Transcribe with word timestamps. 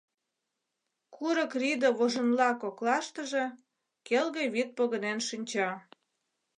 Курык 1.15 1.51
рӱдӧ 1.61 1.89
вожынла 1.97 2.49
коклаштыже 2.61 3.45
келге 4.07 4.43
вӱд 4.53 4.69
погынен 4.77 5.19
шинча. 5.27 5.69